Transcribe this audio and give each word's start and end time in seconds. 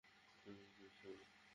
তুমি 0.45 0.61
একজন 0.63 0.89
সৈনিক? 0.97 1.29